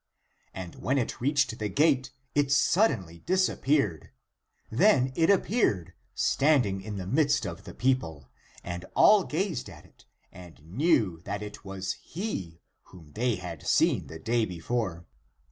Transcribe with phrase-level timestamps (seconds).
[0.51, 4.09] And when it reached the gate, it suddenly disappeared.
[4.71, 8.31] Then it appeared standing in the midst of the people,
[8.63, 14.07] and all gazed at it and knew that it was he, whom they had seen
[14.07, 15.05] the day before.